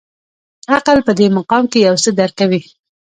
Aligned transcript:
عقل 0.75 0.97
په 1.07 1.11
دې 1.17 1.27
مقام 1.37 1.63
کې 1.71 1.79
یو 1.87 1.95
څه 2.03 2.09
درک 2.19 2.35
کوي. 2.39 2.61